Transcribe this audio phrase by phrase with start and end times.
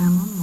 [0.00, 0.39] Tamam mı?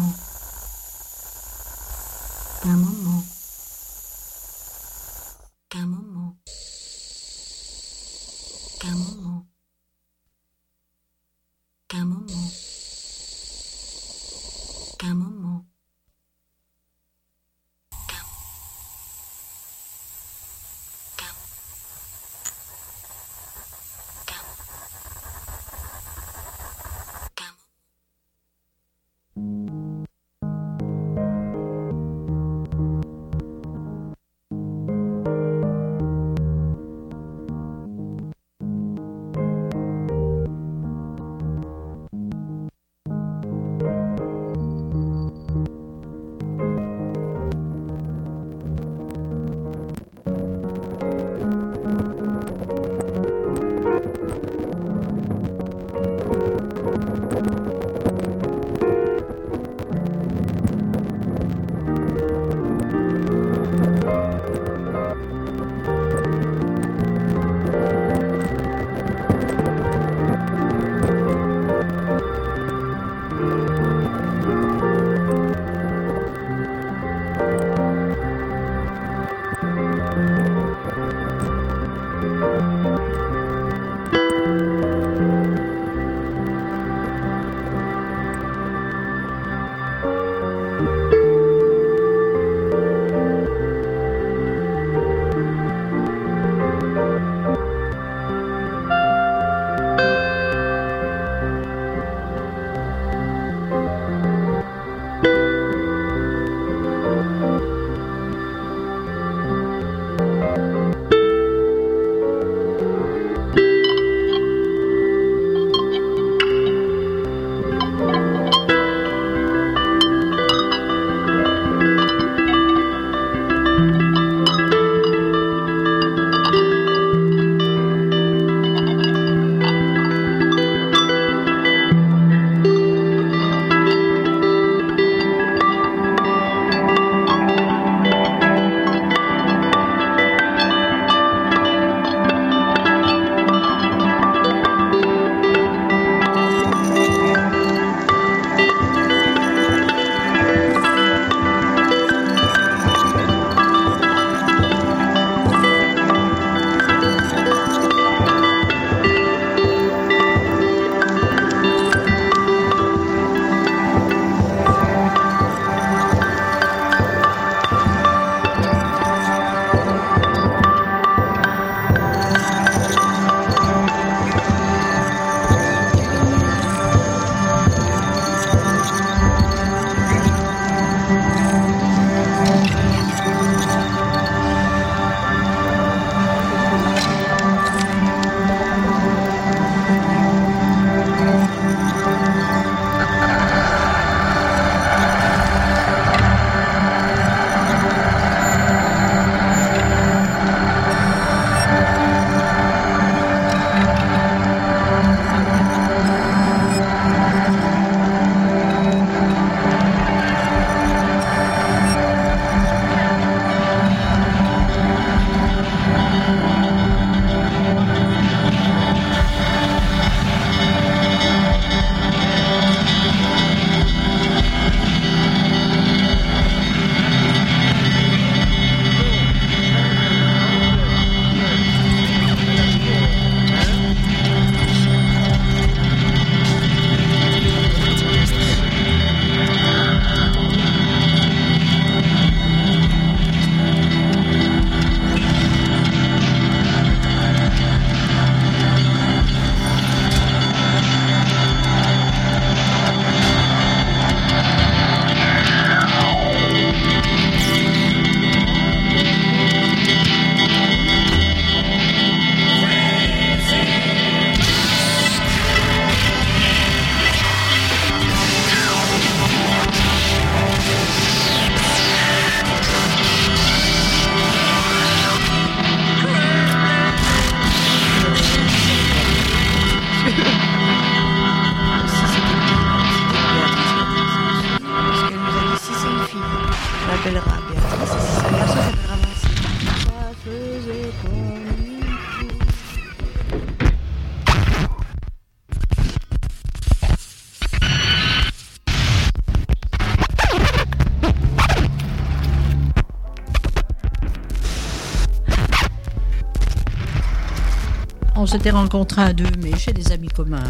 [308.27, 310.43] S'était rencontrés à deux, mais chez des amis communs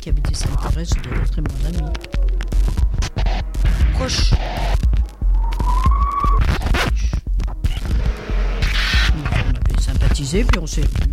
[0.00, 1.90] qui habitaient Saint-Thérèse, de très bons amis.
[3.94, 4.30] proche.
[9.12, 10.88] On avait sympathisé, puis on s'est vus.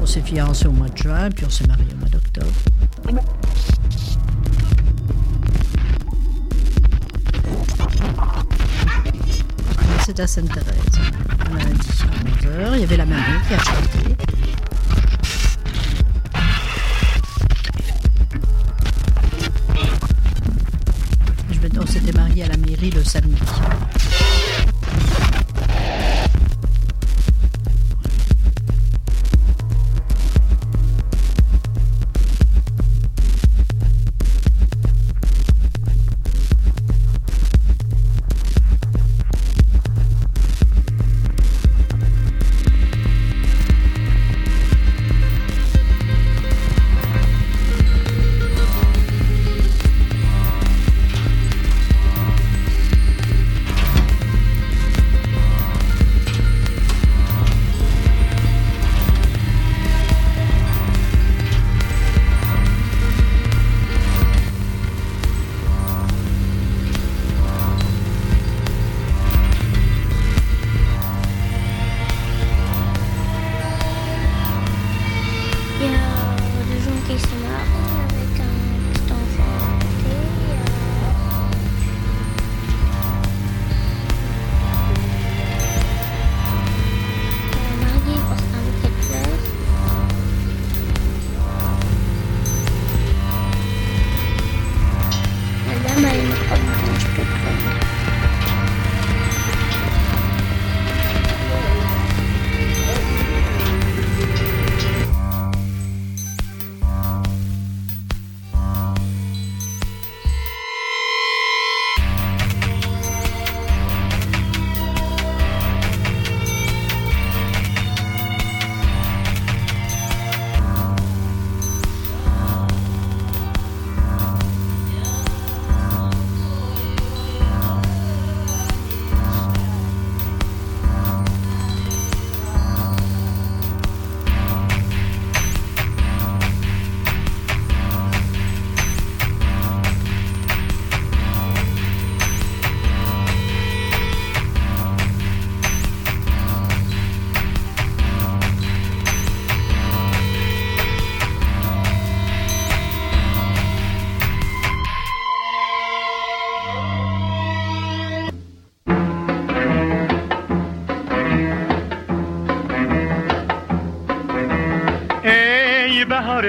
[0.00, 2.46] On s'est fiancés au mois de juin, puis on s'est mariés au mois d'octobre.
[10.18, 10.24] À.
[11.50, 14.05] On a 11h, il y avait la mariée qui a chanté.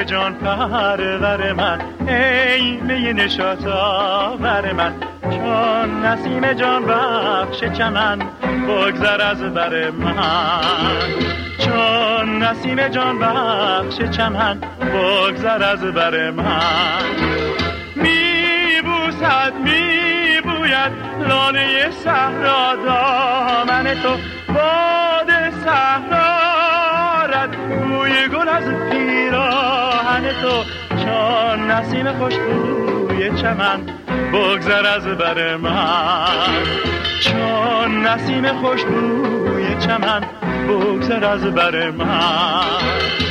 [0.08, 4.94] جان پرور من ای می نشاط آور من.
[5.22, 8.20] چون نسیم جان بخش چمن
[8.68, 10.62] بگذر از بر من.
[11.66, 14.60] چون نسیم جان بخش چمن
[14.94, 17.04] بگذر از بر من.
[17.96, 20.92] می بوسد می بوید
[21.28, 24.18] لانه صحرا دامن تو
[24.54, 26.38] باد صحرا
[27.68, 28.64] بوی گل از
[30.22, 30.64] تو
[30.98, 33.80] چون نسیم خوشبوی چمن
[34.34, 36.64] بگذر از بر من.
[37.20, 40.22] چون نسیم خوشبوی چمن
[40.68, 43.27] بگذر از بر من.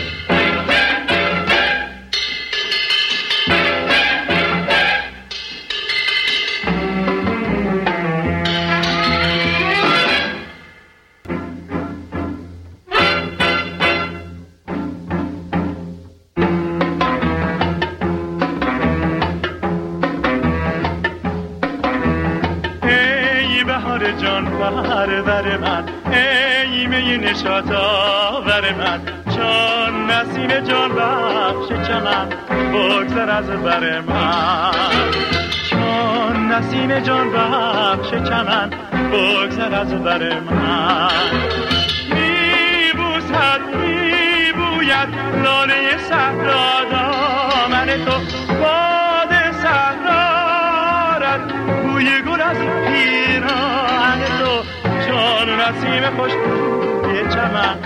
[23.67, 25.85] بهار جان پرور من.
[26.13, 29.01] ای می نشاط آور من.
[29.37, 32.29] چون نسیم جان بخش چمن.
[32.73, 34.71] بگذر از بر من.
[35.71, 38.71] چون نسیم جان بخش چمن.
[39.13, 41.09] بگذر از بر من.
[42.11, 48.36] می بوسد می بوید از لاله صحرا دامن تو.
[52.07, 54.63] بوی گل از پیراهن تو
[55.13, 57.79] و نسیم خوشبوی چمن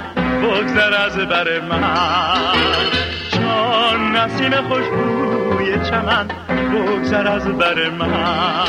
[0.42, 2.52] بگذر از بر من.
[3.32, 6.28] جان نسیم خوشبوی چمن
[6.72, 8.66] بگذر از بر من.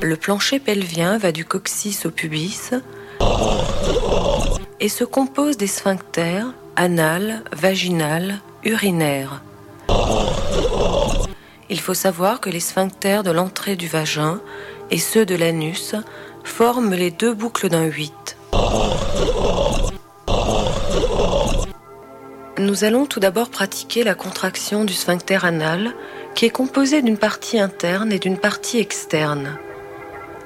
[0.00, 2.72] Le plancher pelvien va du coccyx au pubis
[4.82, 9.40] et se compose des sphincters anal, vaginal, urinaire.
[11.70, 14.40] Il faut savoir que les sphincters de l'entrée du vagin
[14.90, 15.94] et ceux de l'anus
[16.42, 18.36] forment les deux boucles d'un 8.
[22.58, 25.94] Nous allons tout d'abord pratiquer la contraction du sphincter anal
[26.34, 29.58] qui est composé d'une partie interne et d'une partie externe.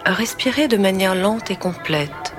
[0.04, 2.35] Respirez de manière lente et complète.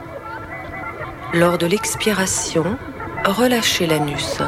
[1.33, 2.77] Lors de l'expiration,
[3.25, 4.41] relâchez l'anus.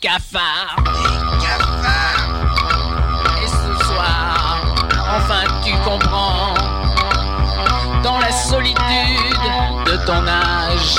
[0.00, 0.76] Cafards.
[3.42, 4.64] Et ce soir,
[5.08, 6.54] enfin tu comprends,
[8.02, 8.76] dans la solitude
[9.86, 10.96] de ton âge,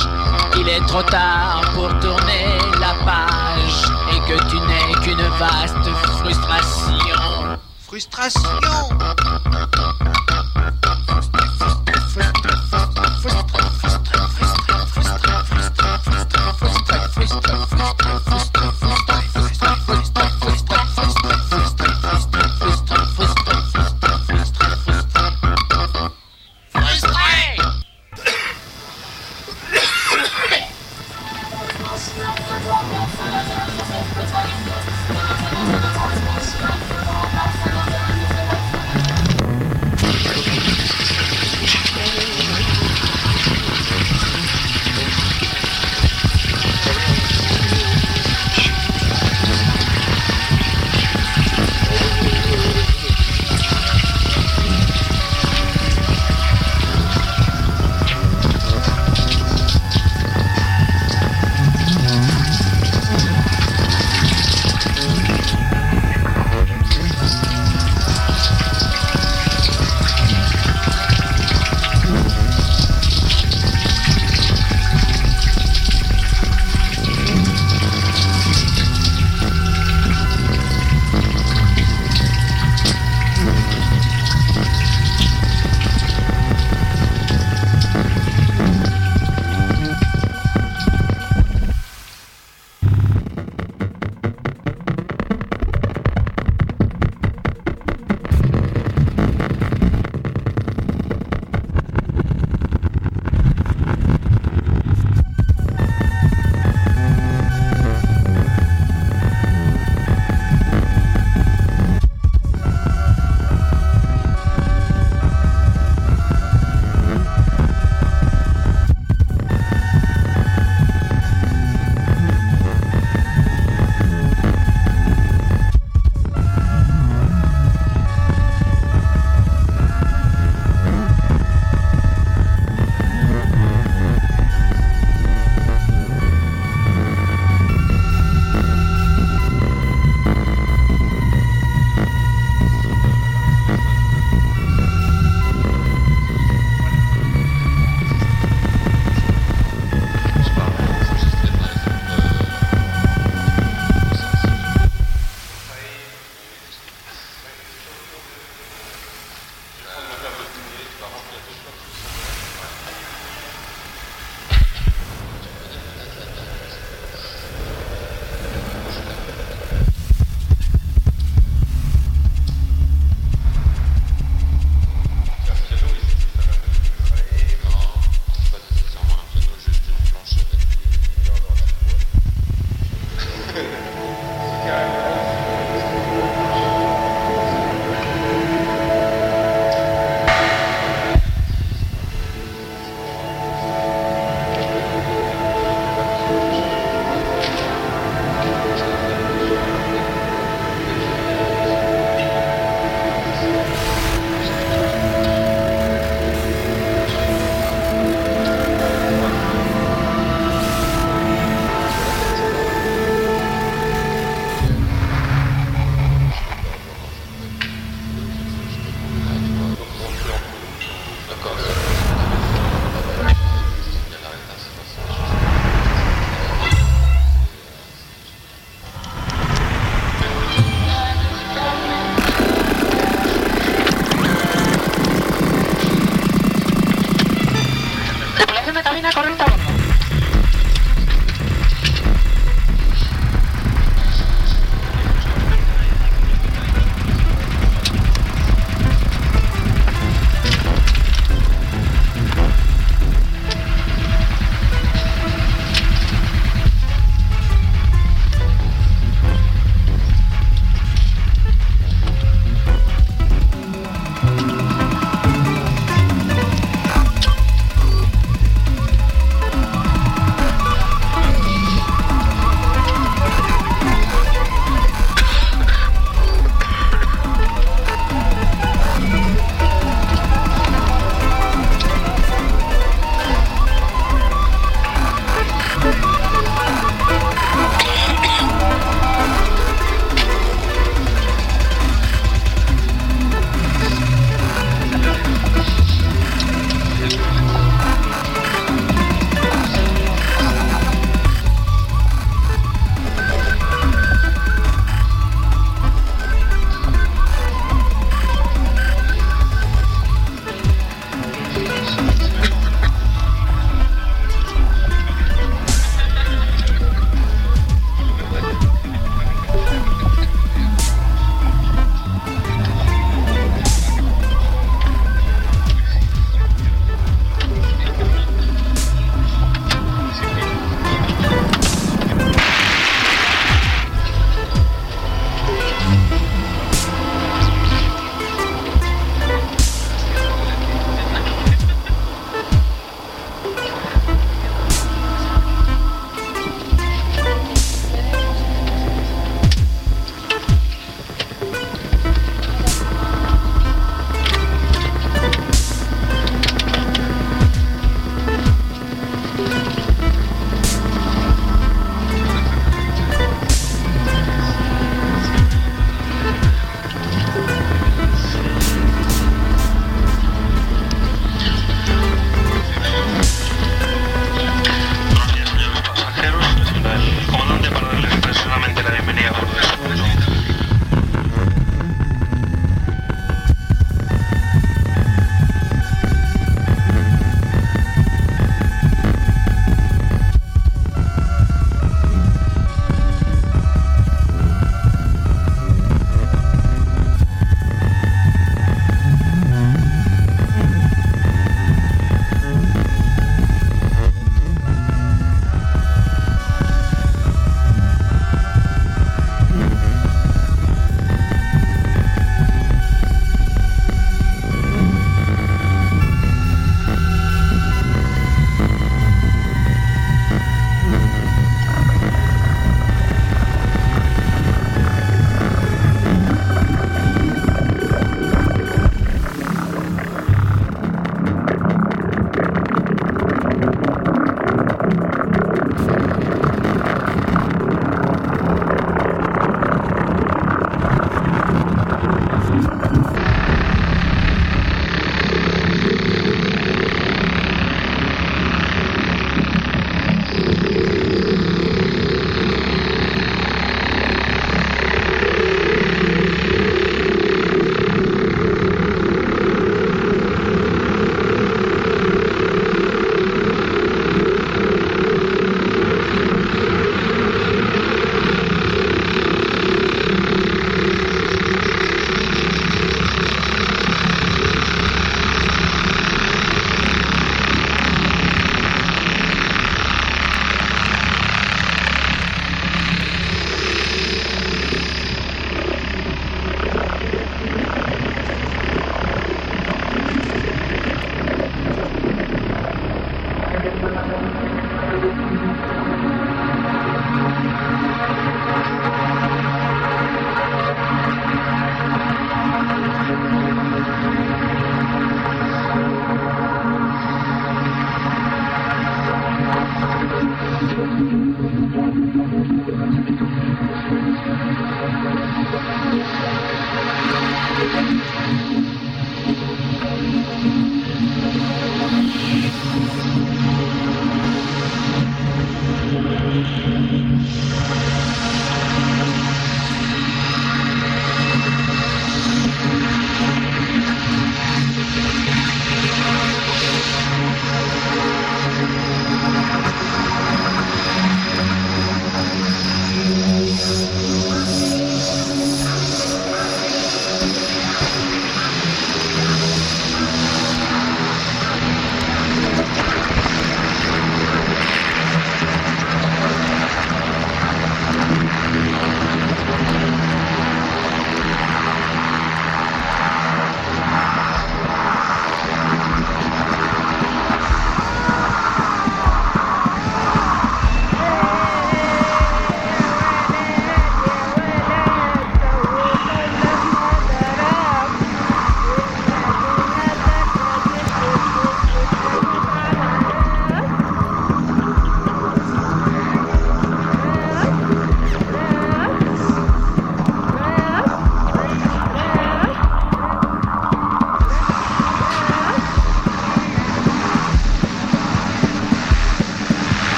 [0.53, 7.57] qu'il est trop tard pour tourner la page et que tu n'es qu'une vaste frustration.
[7.85, 8.49] Frustration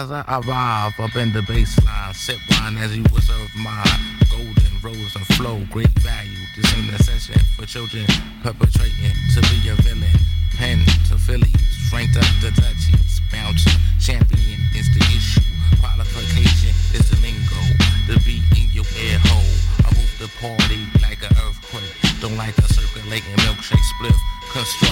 [0.00, 2.14] as I arrive up in the baseline.
[2.14, 3.84] Sip wine as you observe my
[4.30, 6.40] Golden rose of flow, great value.
[6.56, 8.06] This ain't a session for children
[8.42, 10.16] perpetrating to be a villain.
[10.56, 11.52] Pen to Phillies,
[11.84, 13.20] strength of the Dutchies.
[13.30, 15.44] Bouncer, champion is the issue.
[15.80, 17.60] Qualification is the lingo.
[18.08, 19.52] The beat in your ear hole.
[19.84, 21.92] I move the party like an earthquake.
[22.24, 24.16] Don't like a circulating milkshake split.
[24.48, 24.89] Construct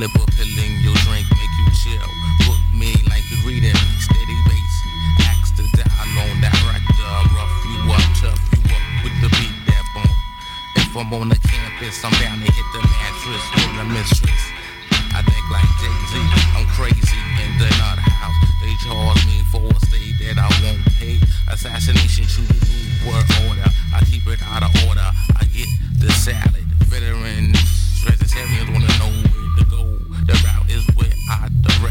[0.00, 0.59] slip or pillage.